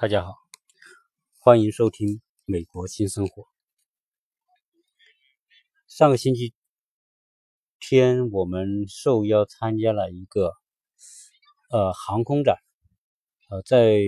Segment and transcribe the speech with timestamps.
[0.00, 0.34] 大家好，
[1.40, 2.08] 欢迎收听
[2.46, 3.42] 《美国新生活》。
[5.88, 6.54] 上个星期
[7.78, 10.54] 天，我们受邀参加了一个
[11.70, 12.56] 呃航空展，
[13.50, 14.00] 呃，在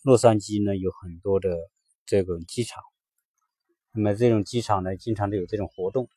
[0.00, 1.54] 洛杉矶呢有很多的
[2.06, 2.82] 这种机场，
[3.92, 6.08] 那么这种机场呢经常都有这种活动，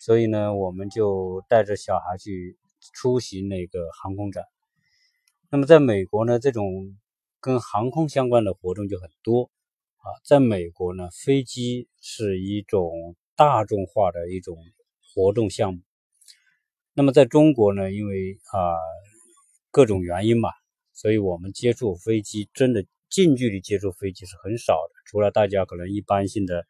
[0.00, 2.58] 所以呢我们就带着小孩去
[2.94, 4.42] 出席那个航空展。
[5.50, 6.98] 那么在美国呢这种。
[7.40, 9.50] 跟航空相关的活动就很多
[9.96, 14.58] 啊，在美国呢，飞机是一种大众化的一种
[15.14, 15.80] 活动项目。
[16.92, 18.76] 那么在中国呢，因为啊
[19.70, 20.50] 各种原因嘛，
[20.92, 24.92] 所以我们接触飞机真的近距离接触飞机是很少的。
[25.06, 26.66] 除了大家可能一般性的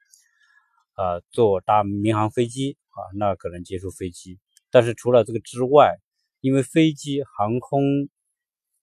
[0.95, 4.39] 啊坐大民航飞机啊，那可能接触飞机。
[4.71, 5.97] 但是除了这个之外，
[6.41, 8.09] 因为飞机航空。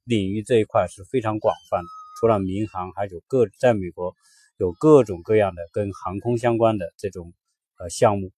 [0.07, 1.87] 领域这一块是非常广泛的，
[2.17, 4.15] 除了民航，还有各在美国
[4.57, 7.33] 有各种各样的跟航空相关的这种
[7.77, 8.31] 呃项目。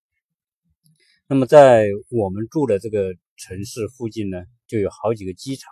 [1.27, 5.71] 那么在我们住的这个城市附近呢，就有好几个机场。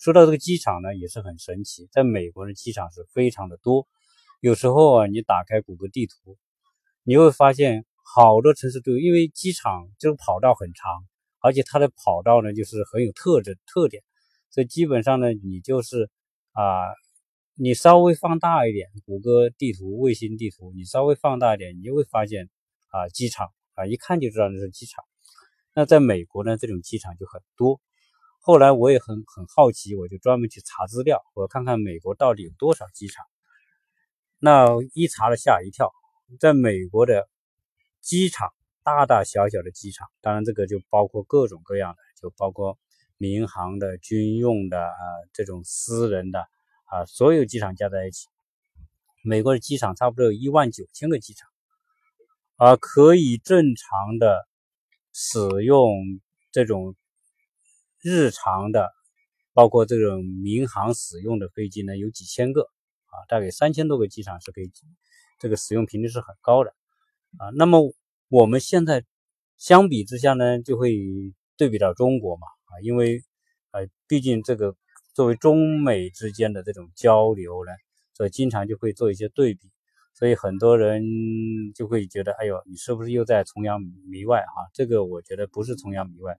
[0.00, 3.86] 说到这个机场呢，也是很神奇，在美国的机场是非常的多。
[4.40, 6.36] 有时候啊，你打开谷歌地图，
[7.04, 11.06] 你会发现好多城市都有，因为机场这个跑道很长，
[11.38, 14.02] 而且它的跑道呢就是很有特征特点。
[14.56, 16.08] 所以基本上呢，你就是
[16.52, 16.88] 啊，
[17.56, 22.48] 你稍微放大一点，谷歌地图、卫星地图，你稍微放大一点，你就会发现
[22.88, 25.04] 啊，机场啊，一看就知道那是机场。
[25.74, 27.82] 那在美国呢，这种机场就很多。
[28.40, 33.26] 后来我也很很好奇，我就专门去查资料，我看看美国到底有多少机场。
[34.38, 35.92] 那一查了吓一跳，
[36.40, 37.28] 在美国的
[38.00, 42.78] 机场，大大小小的机场，当然这个就包括各种各样的，就包括。
[43.18, 44.94] 民航的、军用的啊，
[45.32, 46.40] 这种私人的
[46.84, 48.28] 啊，所有机场加在一起，
[49.24, 51.48] 美国的机场差不多有一万九千个机场，
[52.56, 54.46] 啊，可以正常的
[55.12, 56.20] 使用
[56.52, 56.94] 这种
[58.02, 58.92] 日常的，
[59.54, 64.70] 包括这种民航使用的飞机呢，有几千个啊，大概三千多个机场是可以，
[65.38, 66.70] 这个使用频率是很高的
[67.38, 67.48] 啊。
[67.56, 67.94] 那么
[68.28, 69.04] 我们现在
[69.56, 70.94] 相比之下呢，就会
[71.56, 72.46] 对比到中国嘛。
[72.66, 73.22] 啊，因为，
[73.72, 74.76] 呃，毕竟这个
[75.14, 77.72] 作为中美之间的这种交流呢，
[78.14, 79.70] 所以经常就会做一些对比，
[80.14, 81.02] 所以很多人
[81.74, 84.58] 就会觉得，哎呦，你是不是又在崇洋媚外啊？
[84.74, 86.38] 这个我觉得不是崇洋媚外，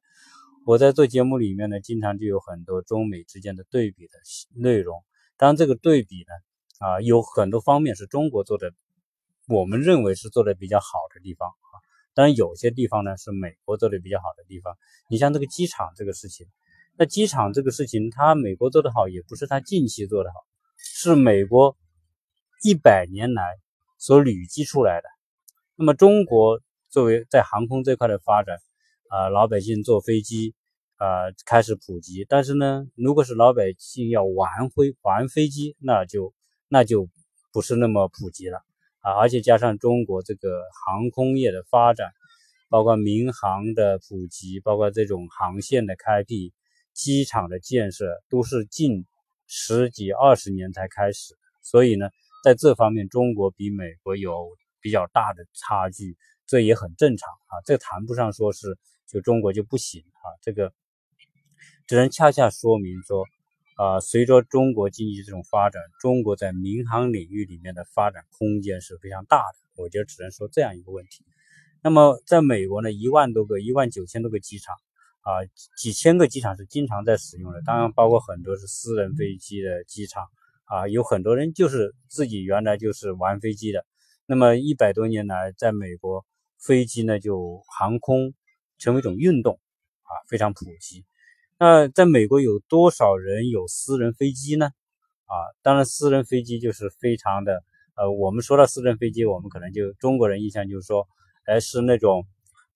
[0.65, 4.13] 我在做节目里面呢，经常就有很多中美之间的对比的
[4.53, 5.03] 内容。
[5.37, 8.73] 当然，这个对比呢，啊，有很多方面是中国做的，
[9.47, 11.76] 我们认为是做的比较好的地方啊。
[12.17, 14.75] 当然，有些地方呢是美国做的比较好的地方。
[15.07, 16.47] 你像这个机场这个事情，
[16.97, 20.39] 那机场这个事情，它美国做的好，也不是它近期做的好，
[20.77, 21.77] 是美国
[22.63, 23.43] 一百年来
[23.99, 25.07] 所累积出来的。
[25.75, 28.57] 那么中国作为在航空这块的发展，
[29.09, 30.55] 啊，老百姓坐飞机
[30.95, 32.25] 啊开始普及。
[32.27, 36.33] 但是呢，如果是老百姓要玩飞玩飞机，那就
[36.67, 37.07] 那就
[37.53, 38.63] 不是那么普及了。
[39.01, 42.11] 啊，而且加上中国这个航空业的发展，
[42.69, 46.53] 包括民航的普及，包括这种航线的开辟、
[46.93, 49.05] 机场的建设，都是近
[49.47, 51.35] 十几二十年才开始。
[51.61, 52.09] 所以呢，
[52.43, 54.49] 在这方面，中国比美国有
[54.81, 57.53] 比较大的差距，这也很正常啊。
[57.65, 58.77] 这谈不上说是
[59.07, 60.73] 就中国就不行啊，这个
[61.85, 63.25] 只能恰恰说明说。
[63.77, 69.83] 啊，随着中国经济这种发展，中国在民航领域里面的发展空间是非常大的。
[69.83, 71.23] 我觉得只能说这样一个问题。
[71.83, 74.75] 那么，在美国呢，一万多个、一万九千多个机场，
[75.21, 75.45] 啊，
[75.77, 77.61] 几千个机场是经常在使用的。
[77.61, 80.25] 当然，包括很多是私人飞机的机场，
[80.65, 83.85] 啊，有很多人就是自己原来就是玩飞机的。
[84.25, 86.25] 那么一百多年来，在美国，
[86.57, 88.33] 飞机呢就航空
[88.79, 89.59] 成为一种运动，
[90.01, 91.05] 啊，非常普及。
[91.59, 94.67] 那在美国有多少人有私人飞机呢？
[95.25, 95.33] 啊，
[95.63, 97.63] 当然，私人飞机就是非常的，
[97.95, 101.07] 呃，我们说到私人飞机，我们可能就中国人印象就是说，
[101.45, 102.25] 哎，是那种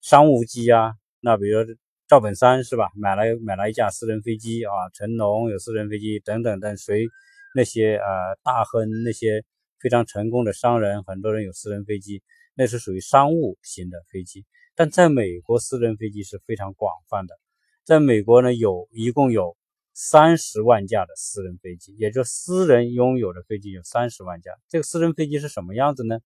[0.00, 0.94] 商务机啊。
[1.20, 1.60] 那比如
[2.08, 2.90] 赵本山是吧？
[2.96, 7.06] 买了买了一架私人飞机啊，成龙有私人飞机等等等，谁
[7.54, 9.44] 那些呃大亨那些
[9.78, 12.20] 非常成功的商人，很多人有私人飞机，
[12.56, 14.44] 那是属于商务型的飞机。
[14.74, 17.38] 但在美国，私人飞机是非常广泛的。
[17.84, 19.56] 在美国呢，有一共有
[19.92, 24.52] 三十万架的私人飞机，也就私人拥有的飞机有三十万架。
[24.68, 26.20] 这个私人飞机是什么样子呢？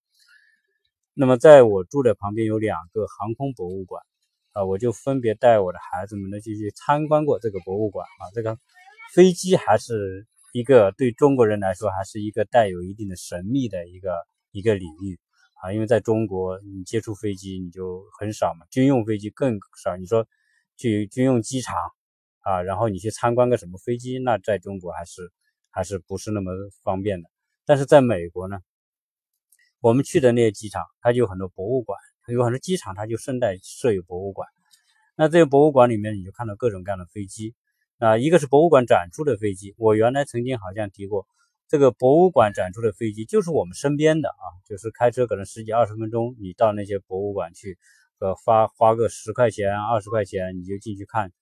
[1.14, 4.02] 那么在我住的旁边有两个航空博物馆
[4.52, 8.28] 啊，我就分别带我的孩子们呢去去参观过这个博物馆啊。
[8.34, 8.58] 这个
[9.14, 14.12] 飞机还是一个对中国人来说还是一个带有一定的神秘的一个
[14.52, 15.18] 一个领域
[15.62, 19.96] 啊，因为在中国你接触飞机你就很少嘛，军用飞机更少。
[19.96, 20.28] 你说
[20.76, 21.74] 去军用机场
[22.40, 25.32] 啊，然后你去参观个什么飞机，那在中国还是
[25.70, 26.52] 还是不是那么
[26.82, 27.28] 方便的。
[27.64, 28.60] 但是在美国呢，
[29.80, 34.48] 我们去的那些机场，它就有很多博物馆，有很多机场它就顺带设有博物馆。
[35.16, 37.54] 那这些博物馆里面，你就看到各种各样的飞机。
[37.98, 41.26] 啊，一个是博物馆展出的飞机，我原来曾经好像提过，
[41.66, 47.78] 这个博物馆展出的飞机就是我们身边的啊，就是开车可能十几二十分钟，你到那些博物馆去，
[48.18, 51.32] 呃，花花个十块钱二十块钱，你就进去看，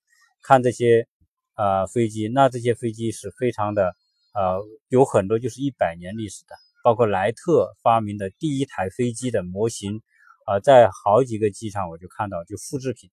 [0.41, 1.07] 看这些
[1.53, 2.27] 啊飞机。
[2.27, 3.95] 那这些飞机是非常的，
[4.33, 10.01] 呃，有很多就是一百年历史的，包括莱特发明的第一台飞机的模型
[10.45, 13.09] 啊，在好几个机场我就看到就复制品，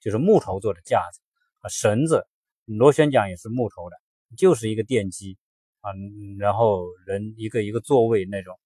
[0.00, 1.20] 就是木头做的架子
[1.60, 2.26] 啊，绳子。
[2.66, 3.96] 螺旋桨也是木头的，
[4.38, 5.36] 就是一个电机
[5.80, 5.92] 啊，
[6.38, 8.58] 然后人一个一个座位那种。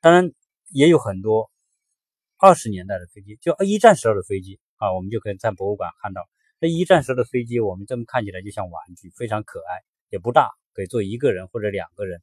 [0.00, 0.32] 当然
[0.70, 1.50] 也有很多
[2.42, 6.28] 二十年代的飞机，就一战时候的飞机啊，我们就可以在博物馆看到。
[6.58, 9.78] 那一战时候的飞机，我们这么看起来就像玩具，非常可爱，
[10.10, 12.20] 也不大，可以坐一个人或者两个人，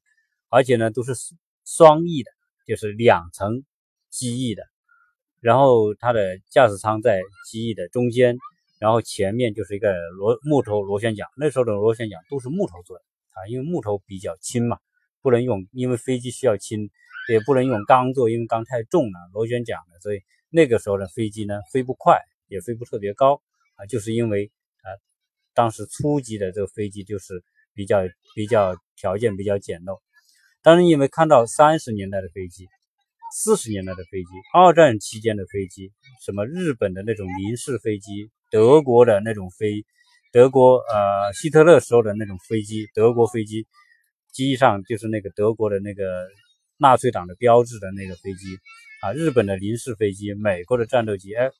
[0.50, 1.14] 而且呢都是
[1.64, 2.32] 双翼的，
[2.68, 3.64] 就是两层
[4.10, 4.64] 机翼的，
[5.40, 8.38] 然后它的驾驶舱在机翼的中间。
[8.78, 14.80] 然后前面就是一个螺木头螺旋桨，那时候的螺旋桨都是木头做的啊，因为木头比较轻嘛，
[15.22, 16.90] 不能用，因为飞机需要轻，
[17.34, 23.42] 也不能用钢做，因为钢太重了，螺旋桨的，所以那个时候的飞机呢飞不快，也飞不特别高
[23.76, 24.88] 啊，就是因为啊，
[25.54, 27.44] 当时初级的这个飞机就是
[27.74, 28.02] 比较
[28.36, 30.00] 比较条件比较简陋，
[30.62, 32.68] 当然因为看到三十年代的飞机。
[33.32, 35.92] 四十年代的飞机，二战期间的飞机，
[36.26, 39.86] 什么日本的那种零式飞机，德国的那种飞，
[40.32, 43.68] 德国呃希特勒时候的那种飞机，德国飞机
[44.34, 46.04] 机上就是那个德国的那个
[46.80, 48.58] 纳粹党的标志的那个飞机
[49.02, 51.52] 啊，日本的零式飞机，美国的战斗机，哎，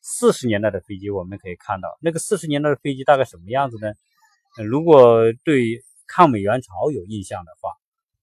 [0.00, 3.92] 四十年代的飞机我们可以看到，那个四十年代的飞机大概什么样子呢？
[4.64, 7.72] 如果对抗美援朝有印象的话，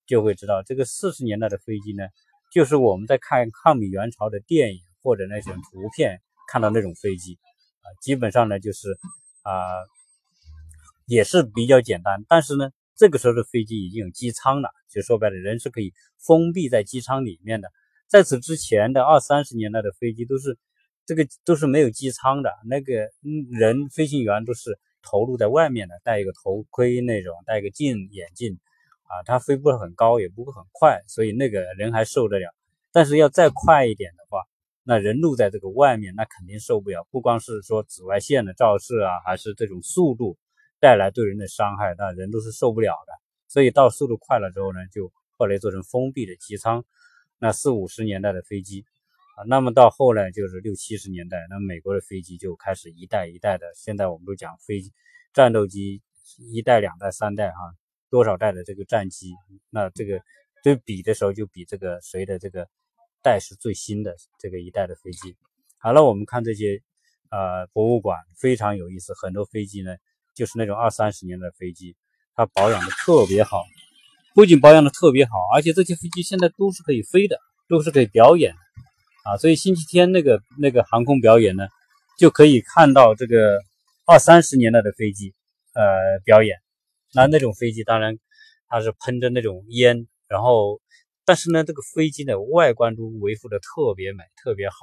[0.08, 2.06] 就会知道这个四十年代的飞机呢。
[2.54, 7.38] 就是我们在看抗美援朝的电影或者那种图片看到那种飞机
[7.82, 8.98] 啊，基本上呢就是
[9.42, 9.52] 啊
[11.06, 17.70] 也是比较简单，但是呢这个时候的飞机已经有机舱了，就说白了人是可以封闭在机舱里面的。
[18.08, 20.58] 在此之前的二三十年代的飞机都是
[21.06, 23.10] 这个都是没有机舱的，那个
[23.52, 28.60] 人飞行员都是投入在外面的，戴一个头盔那种，戴一个镜眼镜。
[29.08, 32.56] 啊，它飞不很高，也不会很快，所以那个人还受得了。
[32.92, 34.42] 但是要再快一点的话，
[34.82, 37.06] 那人露在这个外面，那肯定受不了。
[37.12, 40.40] 不光是说紫外线的照射啊，还是这种速度
[40.80, 43.14] 带来对人的伤害，那人都是受不了的。
[43.48, 46.84] 所以到速度快了之后呢，就后来做成封闭的机舱。
[47.40, 48.86] 那四五十年代的飞机
[49.38, 53.68] 啊，那么到后来就是六七十年代，那美国的飞机就开始一代一代的。
[53.76, 54.82] 现在我们都讲飞
[55.34, 56.02] 战斗机
[56.38, 57.58] 一代、两代、三代哈。
[58.08, 59.34] 多少代的这个战机，
[59.70, 60.22] 那这个
[60.64, 62.70] 对比的时候就比这个谁的这个
[63.22, 65.36] 代是最新的这个一代的飞机。
[65.80, 66.82] 好了，我们看这些
[67.30, 69.98] 呃博物馆非常有意思，很多飞机呢
[70.36, 71.96] 就是那种二三十年的飞机，
[72.36, 73.64] 它保养的特别好，
[74.36, 78.60] 不仅保养的特别好，而且这些飞机现在都是可以飞的，都是可以表演的
[79.32, 79.38] 啊。
[79.38, 81.68] 所以星期天那个那个航空表演呢，
[82.20, 83.60] 就可以看到这个
[84.06, 85.34] 二三十年代的飞机
[85.74, 86.58] 呃表演。
[87.14, 88.18] 那那种飞机当然
[88.68, 90.82] 它是喷着那种烟，然后
[91.24, 94.76] 但是呢，这个飞机的外观都维护的特别美，特别好，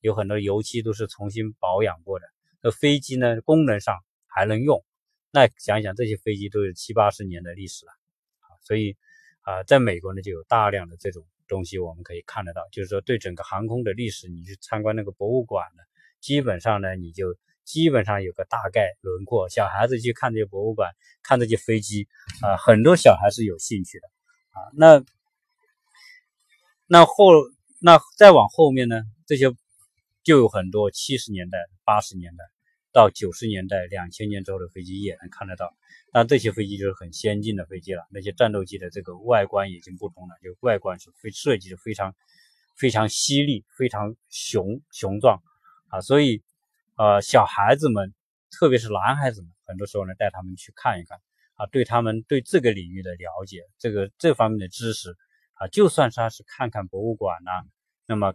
[0.00, 2.26] 有很多油漆都是重新保养过的。
[2.62, 3.96] 那飞机呢，功能上
[4.26, 4.84] 还能用。
[5.30, 7.92] 那想想这些飞机都是七八十年的历史了
[8.40, 8.96] 啊，所以
[9.42, 15.82] 啊，在美国呢就有大量的这种东西我们可以看得到，就是说对整个航空的历史，你去参观那个博物馆呢，
[16.20, 17.36] 基本上呢你就。
[17.62, 20.90] 基本上有个大概轮廓，小孩子去看这些博物馆，
[21.22, 22.08] 看这些飞机
[22.42, 24.08] 啊，很多小孩是有兴趣的
[24.48, 24.58] 啊。
[24.74, 25.04] 那
[26.88, 27.26] 那后
[27.78, 29.52] 那再往后面呢，这些
[30.24, 32.44] 就有很多七十年代、八十年代
[32.92, 35.74] 到九十年代、两千年之后的飞机也能看得到。
[36.12, 42.14] 那这些飞机就是很先进的飞机了，那些战斗机的这个外观已经不同了，就外观是非设计的非常
[42.76, 45.42] 非常犀利、非常雄雄壮
[45.88, 46.42] 啊，所以。
[46.96, 48.12] 呃，小孩子们，
[48.50, 51.18] 特别是男孩子们，很多时候呢，带他们去看一看
[51.54, 55.16] 啊，对他们对这个领域的了解，这个这方面的知识
[55.54, 57.64] 啊，就算他是看看博物馆呐，
[58.06, 58.34] 那么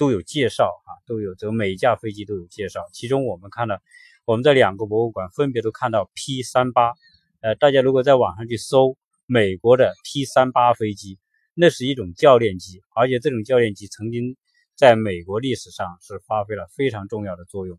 [0.00, 2.80] 都有介绍啊，都有这个每一架飞机都有介绍。
[2.94, 3.78] 其中我们看到，
[4.24, 6.94] 我们在两个博物馆分别都看到 P 三八
[7.42, 11.18] 呃，大家如果在网上去搜美国的 P 三八飞机，
[11.52, 14.38] 那是一种教练机，而且这种教练机曾经
[14.74, 17.78] 在美国历史上是发挥了非常重要的作用。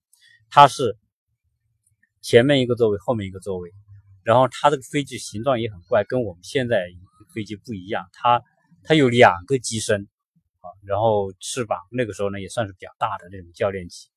[0.52, 0.96] 它是
[2.22, 3.72] 前面一个座位，后面一个座位，
[4.24, 6.86] 然后它这个飞机形状也很怪，跟我们现在
[7.34, 8.08] 飞机不一样。
[8.14, 8.44] 它
[8.84, 10.08] 它有两个机身
[10.62, 14.08] 啊，然后翅膀那个时候呢也算是比较大的那种教练机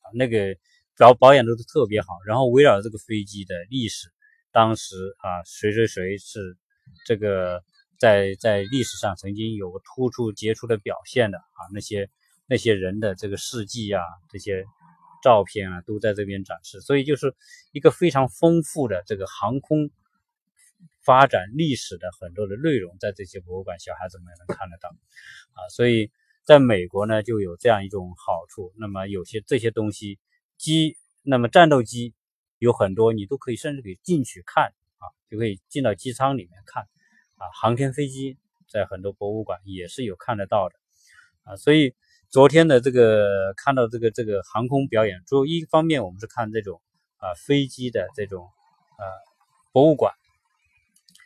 [0.00, 0.56] 啊，那个
[0.96, 2.08] 保保养都是特别好。
[2.24, 4.08] 然后围绕这个飞机的历史。
[4.52, 6.56] 当时啊，谁谁谁是
[7.04, 7.64] 这个
[7.98, 11.66] 在在历史上曾经有个突出杰出的表现的啊？
[11.72, 12.08] 那些
[12.46, 14.64] 那些人的这个事迹啊，这些
[15.24, 16.80] 照片啊，都在这边展示。
[16.80, 17.34] 所以就是
[17.72, 19.90] 一个非常丰富的这个航空
[21.02, 25.68] 发展历史的很多的内容，在这些博物馆，小孩子们也能看得到啊。
[25.70, 26.10] 所以
[26.44, 28.72] 在美国呢，就有这样一种好处。
[28.76, 30.18] 那么有些这些东西
[30.56, 32.14] 机，那么战斗机。
[32.58, 36.84] 有很多你都可以，甚至可以进去看啊，就可以进到机舱里面看
[37.34, 37.50] 啊。
[37.52, 38.38] 航天飞机
[38.70, 40.74] 在很多博物馆也是有看得到的
[41.42, 41.56] 啊。
[41.56, 41.94] 所以
[42.30, 46.80] 昨天的这个看到这个这个航空表演，主要一方面我们是看这种
[47.18, 48.48] 啊飞机的这种
[48.98, 49.04] 呃
[49.72, 50.14] 博物馆，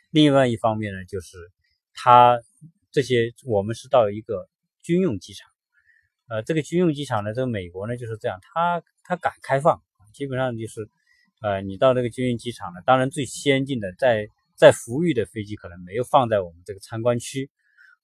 [0.09, 1.37] 另外一方面呢就是
[1.93, 2.39] 它
[2.91, 4.49] 这些我们是到一个
[4.81, 5.49] 军用机场，
[6.27, 9.81] 呃这个军用机场呢，这个美国呢就是这样，它它敢开放，
[10.13, 10.89] 基本上就是。
[11.41, 12.81] 呃，你到那个军用机场呢？
[12.85, 17.49] 当然，最先进的在在服役的飞机可能没有放在我们这个参观区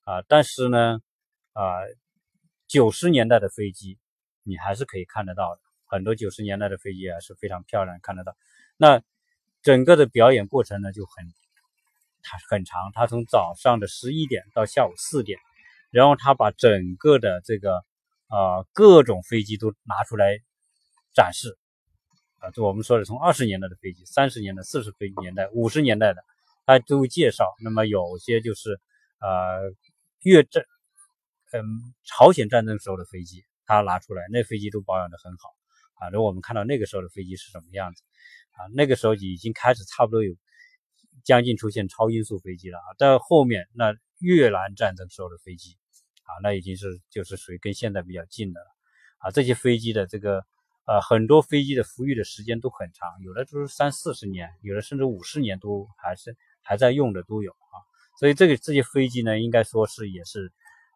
[0.04, 1.00] 啊，但是呢，
[1.52, 1.62] 啊，
[2.66, 3.98] 九十年代的飞机
[4.42, 8.34] 你还是可以看得到的，很多九十年代的飞机啊是非常漂亮，看得到。
[8.78, 9.02] 那
[9.60, 11.26] 整个的表演过程呢就很
[12.28, 15.38] 它很长，它从早上的十一点到下午四点，
[15.90, 17.76] 然后他把整个的这个
[18.26, 20.40] 啊各种飞机都拿出来
[21.14, 21.56] 展示。
[22.38, 24.92] 啊，就我们说的，从二十年代的飞机、三十年代、四十
[25.22, 26.22] 年代、五十年代的，
[26.66, 27.54] 他都介绍。
[27.62, 28.78] 那么有些就是
[29.20, 29.72] 呃
[30.22, 30.62] 越战，
[31.52, 31.64] 嗯，
[32.04, 35.48] 朝鲜战争时候的飞机，他拿出来，那飞机都保养的很好
[35.94, 36.08] 啊。
[36.12, 38.02] 那我们看到那个时候的飞机是什么样子
[38.52, 38.68] 啊？
[38.74, 40.34] 那个时候已经开始差不多有
[41.24, 42.88] 将近出现超音速飞机了啊。
[42.98, 45.76] 在后面那越南战争时候的飞机
[46.24, 48.66] 啊，那已经是就是属于跟现在比较近的了
[49.18, 49.30] 啊。
[49.30, 50.44] 这些飞机的这个。
[50.88, 57.74] 呃，很多飞机的服役的时间都很长，有的都是三四十年，有的甚至五十年都还是还在用的都有啊。
[58.20, 60.52] 所以这个这些飞机呢，应该说是也是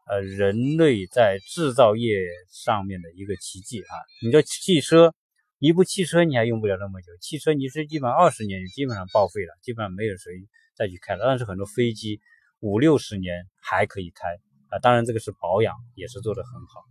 [0.09, 2.21] 呃人类在制造业
[2.53, 3.91] 上面的一个奇迹啊。
[4.23, 5.13] 你说汽车，
[5.61, 10.33] 一部汽车你还用不了那么久，汽车你是基本二十年就基本上报废了，基本上没有谁
[10.75, 11.27] 再去开了。
[11.27, 12.19] 但是很多飞机
[12.61, 14.27] 五六十年还可以开。
[14.71, 16.83] 啊，当然这个是保养也是做得很好，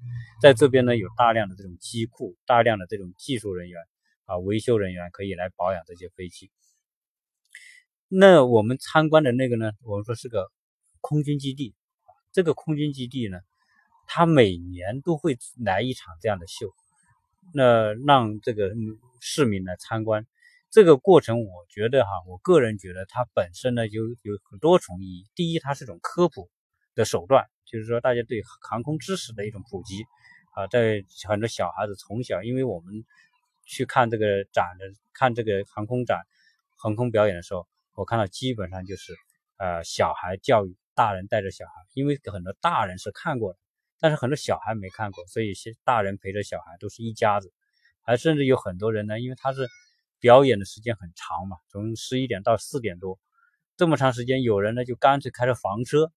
[0.41, 3.81] 在这边呢有大量的这种机库，大量的这种技术人员
[4.25, 6.51] 啊，维修人员可以来保养这些飞机。
[8.07, 10.51] 那我们参观的那个呢，我们说是个
[11.01, 11.73] 空军基地，
[12.33, 13.39] 这个空军基地呢，
[14.05, 16.75] 它每年都会来一场这样的秀，
[17.53, 18.71] 那让这个
[19.19, 20.25] 市民来参观。
[20.69, 25.25] 这个过程，我觉得哈，我个人觉得它本身呢有有很多重意义。
[25.35, 26.49] 第一，它是一种科普
[26.95, 27.45] 的手段。
[27.65, 30.03] 就是说，大家对航空知识的一种普及
[30.55, 33.05] 啊，在很多小孩子从小，因为我们
[33.63, 36.19] 去看这个展的，看这个航空展、
[36.77, 39.15] 航空表演的时候，我看到基本上就是
[39.57, 43.59] 呃，小孩教育，大人带着小孩，因为很多大人是看过的，
[43.99, 47.51] 但是很多小孩没看过，所以些大人陪着小孩都是一家子，
[48.01, 49.67] 还甚至有很多人呢，因为他是
[50.19, 53.19] 表演的时间很长嘛，从十一点到四点多，
[53.77, 56.11] 这么长时间，有人呢就干脆开着房车。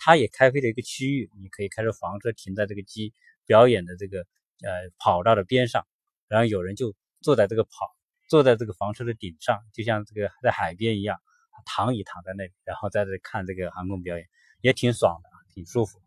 [0.00, 3.12] 他也开辟了一个区域，你可以开着房车停在这个机
[3.46, 4.20] 表演的这个
[4.62, 5.88] 呃跑道的边上，
[6.28, 7.96] 然后有人就坐在这个跑，
[8.28, 11.18] 坐在这个房车的顶上，就像这个在海边一样，
[11.66, 14.28] 躺椅躺在那里，然后在这看这个航空表演，
[14.60, 16.00] 也挺爽的，挺舒服。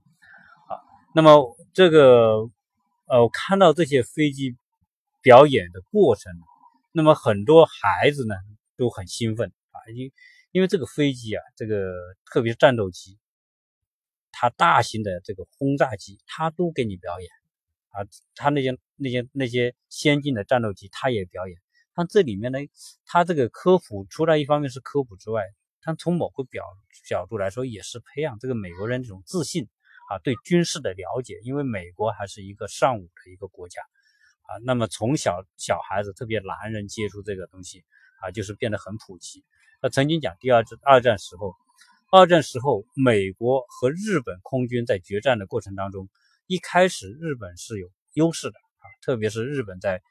[1.14, 2.50] 那么这个
[3.06, 4.56] 呃，我看到这些飞机
[5.22, 6.32] 表演的过程，
[6.94, 8.36] 那么很多孩子呢
[8.78, 10.12] 都很兴奋啊，因
[10.52, 11.92] 因为这个飞机啊，这个
[12.26, 13.18] 特别是战斗机。
[14.32, 17.30] 它大型的这个轰炸机，它都给你表演
[17.90, 21.58] 啊，它那些那些那些先进的战斗机，它也表演。
[21.94, 22.60] 但这里面呢，
[23.06, 25.44] 它这个科普，除了一方面是科普之外，
[25.82, 26.64] 它从某个表
[27.06, 29.68] 角度来说，也是培养这个美国人这种自信
[30.12, 31.40] 啊，对军事的了解。
[31.44, 33.82] 因为美国还是一个尚武的一个国家
[34.44, 37.86] 啊，那么从小小孩子，特别男人接触这个东西
[38.20, 39.46] 啊，就是变得很普及。
[39.82, 41.56] 那曾经讲第二次二战时候。
[42.14, 46.10] 二战时候，美国和日本空军在决战的过程当中，
[46.46, 50.02] 一开始日本是有优势的啊，特别是日本在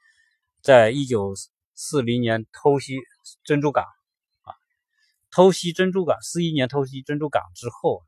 [0.63, 1.35] 在一九
[1.75, 2.97] 四零年偷袭
[3.45, 3.85] 珍珠港
[4.45, 4.57] 啊，
[5.31, 8.03] 偷袭珍珠港，四一年偷袭珍珠港之后，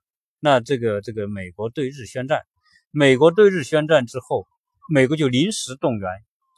[0.44, 2.42] 那这个这个美国对日宣战，
[2.90, 4.49] 美国对日宣战之后，
[4.92, 6.11] 美国就临时动员，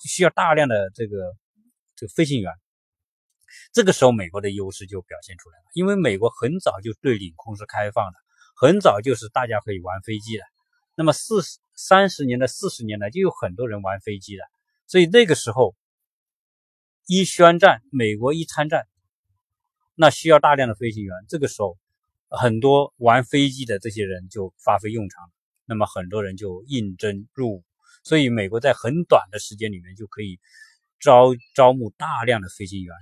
[0.08, 1.18] 需要大量的这个
[1.94, 2.50] 这个飞行员。
[3.74, 8.18] 这个时候，美国的优势就表现出来了，因为美国很早就对领空是开放的，
[8.56, 10.44] 很早就是大家可以玩飞机的。
[10.96, 14.44] 那么四十三十年代、四十年代就有很多人玩飞机的，
[14.86, 15.76] 所以那个时候
[17.06, 18.86] 一宣战，美国一参战，
[19.94, 21.14] 那需要大量的飞行员。
[21.28, 21.76] 这个时候，
[22.38, 25.30] 很多玩飞机的这些人就发挥用场，
[25.66, 27.64] 那么很多人就应征入伍，
[28.02, 30.38] 所以美国在很短的时间里面就可以
[31.00, 32.94] 招招募大量的飞行员。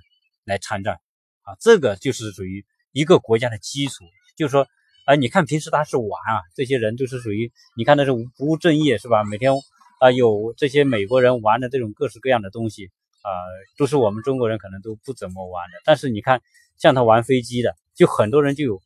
[0.45, 0.95] 来参战
[1.43, 4.03] 啊，这个就是属于一个国家的基础。
[4.35, 4.67] 就是说，
[5.05, 9.23] 啊，你看平时他是玩啊，这些人就是属于，你看那是不务正业是吧？
[9.23, 9.53] 每天
[10.01, 12.87] 啊有这些美国人玩的这种各式各样的东西
[13.21, 13.31] 啊，
[13.77, 15.81] 都是我们中国人可能都不怎么玩的。
[15.85, 16.41] 但是你看，
[16.77, 18.81] 像他玩飞机的，就很多人就有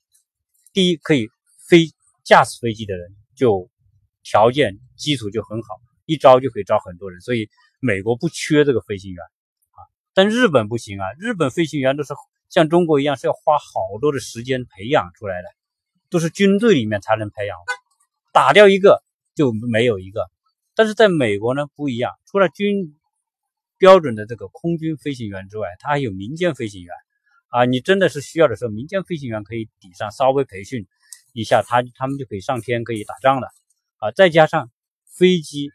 [0.74, 1.28] 第一可以
[1.70, 1.88] 飞
[2.24, 3.70] 驾驶飞机的人，就
[4.24, 5.68] 条件基础就很好，
[6.06, 7.22] 一招就可以招很多人。
[7.22, 9.80] 所以美国不缺这个飞行员啊。
[10.14, 11.06] 但日本不行啊！
[11.20, 12.14] 日本飞行员都是
[12.50, 15.48] 像中国一样，是要花好多的时间培养出来的，
[16.10, 17.58] 都是军队里面才能培养，
[18.34, 19.04] 打掉一个
[19.36, 20.30] 就没有一个。
[20.76, 22.98] 但是在美国呢不一样，除了军
[23.78, 26.94] 标准的这个空军飞行员之外，他还有民间飞行员
[27.50, 27.66] 啊！
[27.66, 30.88] 你真的是需要的时候，民间飞行员可以抵上，稍微培训
[31.34, 33.48] 一下，他他们就可以上天可以打仗了
[33.98, 34.12] 啊！
[34.12, 34.72] 再加上
[35.06, 35.72] 飞机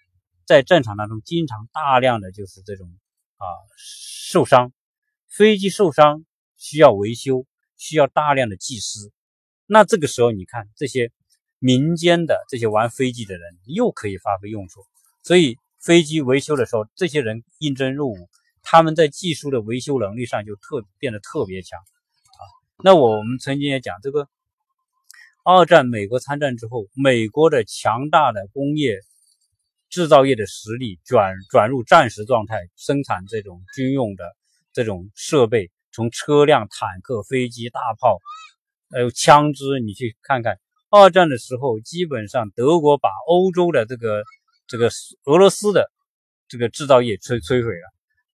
[0.46, 2.88] 在战场当中经常大量的就是这种
[3.36, 3.46] 啊。
[3.76, 4.72] 受伤，
[5.28, 6.24] 飞机受伤
[6.56, 9.12] 需要维修，需要大量的技师。
[9.66, 11.10] 那这个时候，你看这些
[11.58, 14.84] 民间的这些玩飞机的人又可以发挥用处。
[15.22, 18.28] 所以飞机维修的时候，这些人应征入伍，
[18.62, 22.42] 他们在技术的维修能力上就特变得特别强啊。
[22.82, 24.28] 那我们曾经也讲，这个
[25.44, 28.98] 二战美国参战之后，美国的强大的工业。
[29.94, 34.24] 制造业的实力转转入战时状态，生产这种军用的
[34.72, 38.18] 这种设备，从车辆、坦克、飞机、大炮，
[38.90, 40.58] 还有枪支，你去看看。
[40.88, 44.22] 二战的时候，基本上德国把欧洲的这个
[44.66, 44.88] 这个
[45.24, 45.92] 俄罗斯的
[46.48, 47.92] 这个制造业摧摧毁了，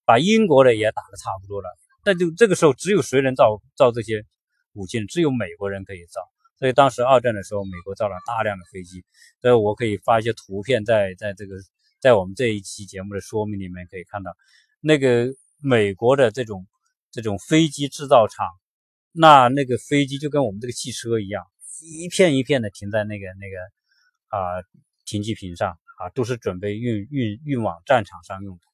[0.09, 1.69] 把英国的也打得差不多了。
[2.03, 4.25] 那就这个时候，只有谁能造造这些
[4.73, 5.05] 武器？
[5.05, 6.23] 只有美国人可以造。
[6.59, 9.05] 所以当时二战的时候，美国造了大量的飞机。
[9.43, 11.57] 所以我可以发一些图片，在在这个
[12.01, 14.35] 在我们这一期节目的说明里面可以看到，
[14.81, 15.27] 那个
[15.61, 16.67] 美国的这种
[17.11, 18.49] 这种飞机制造厂，
[19.13, 21.45] 那那个飞机就跟我们这个汽车一样，
[21.83, 23.59] 一片一片的停在那个那个
[24.29, 24.65] 啊
[25.05, 28.68] 停机坪上啊，都是准备运运运往战场上用的。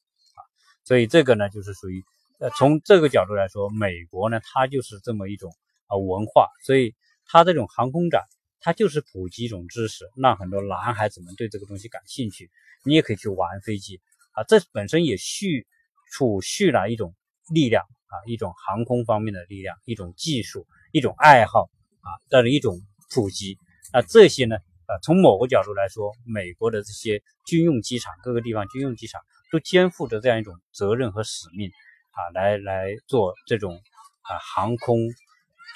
[0.85, 2.03] 所以这个呢，就是属于
[2.39, 5.51] 呃从这个角度来说，美国呢它就是这么一种
[5.87, 6.95] 啊文化，所以。
[7.27, 8.23] 它这种航空展，
[8.61, 12.51] 它就是普及一种知识，让很多男孩子们对这个东西感兴趣。
[12.85, 13.99] 你也可以去玩飞机
[14.33, 15.67] 啊，这本身也蓄
[16.13, 17.15] 储蓄了一种
[17.49, 21.71] 力量啊，一种航空方面的力量，一种技术，一种爱好
[22.03, 22.79] 啊，这样的一种
[23.15, 23.57] 普及。
[23.91, 31.71] 那这些呢，啊，从某个角度来说，美国的这些军用机场，各个地方军用机场都肩负着这样一种责任和使命
[32.13, 33.75] 啊，来来做这种
[34.23, 34.99] 啊航空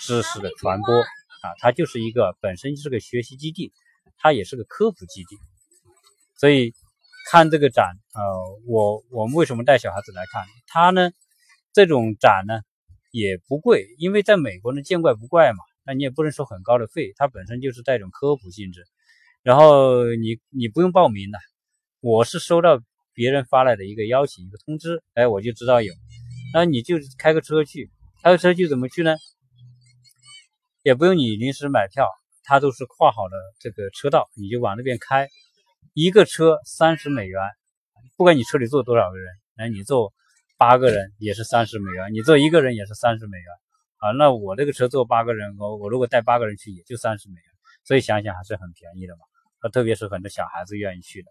[0.01, 1.05] 知识的传播。
[1.41, 3.73] 啊，它就是一个本身是个学习基地，
[4.17, 5.37] 它也是个科普基地，
[6.35, 6.75] 所以
[7.31, 8.21] 看这个展，呃，
[8.67, 10.45] 我我们为什么带小孩子来看？
[10.67, 11.13] 它呢，
[11.73, 12.63] 这种展呢
[13.13, 18.85] 也不贵，因为在美国呢见怪不怪嘛，那你也不能收很高的费，它本身就是带一种科普性质。
[19.45, 21.39] 然后你你不用报名的，
[22.01, 22.81] 我是收到
[23.19, 25.93] 别人发来的一个邀请一个通知，哎，我就知道有，
[26.55, 27.91] 那你就开个车去，
[28.23, 29.17] 开个车去怎么去呢？
[30.85, 32.07] 也不用你临时买票，
[32.45, 35.29] 它都是跨好的这个车道，你就往那边开。
[35.95, 37.43] 一个车三十美元，
[38.17, 40.13] 不管你车里坐多少个人，哎，你坐
[40.57, 43.47] 八个人也是三十美元，你坐一个人也是三十美元
[43.97, 44.13] 啊。
[44.13, 47.45] 那我这个车坐八个人，我我如果带八个人去，也就三十美元，
[47.83, 49.23] 所以想想还是很便宜的嘛。
[49.59, 51.29] 啊，特别是很多小孩子愿意去的。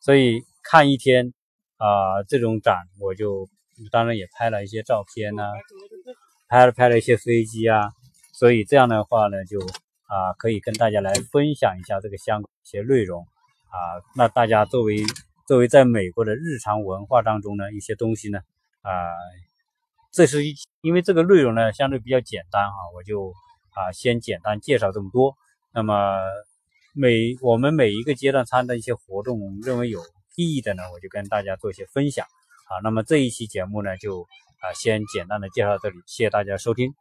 [0.00, 1.32] 所以看一天
[1.76, 3.48] 啊这种展，我就
[3.90, 5.42] 当然也拍了一些照片呢，
[6.48, 7.90] 拍了拍了一些飞机啊。
[8.32, 9.58] 所以这样的话呢，就
[10.06, 13.26] 啊可以跟大家来分享一下这个相关一些内容
[13.70, 14.00] 啊。
[14.14, 15.04] 那大家作为
[15.46, 18.38] 作为在美国的日常文化当中呢一些东西呢
[18.82, 18.92] 啊，
[20.12, 23.32] 这是一因为这个内容呢相对比较简单哈，我就
[23.74, 25.36] 啊先简单介绍这么多。
[25.72, 26.18] 那么
[27.00, 30.00] 每我们每一个阶段参加一些活动，认为有
[30.34, 32.82] 意义的呢，我就跟大家做一些分享啊。
[32.82, 34.22] 那么这一期节目呢就
[34.60, 36.92] 啊先简单的介绍到这里，谢谢大家收听。